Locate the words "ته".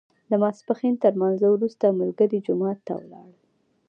2.87-2.91